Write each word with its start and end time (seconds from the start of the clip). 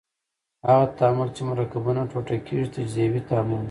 هغه 0.67 0.85
تعامل 0.97 1.29
چې 1.35 1.41
مرکبونه 1.51 2.01
ټوټه 2.11 2.35
کیږي 2.47 2.67
تجزیوي 2.75 3.21
تعامل 3.29 3.51
دی. 3.57 3.59